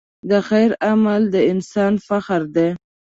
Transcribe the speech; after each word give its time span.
د 0.29 0.31
خیر 0.47 0.71
عمل 0.89 1.21
د 1.33 1.35
انسان 1.51 1.93
فخر 2.07 2.41
دی. 2.55 2.69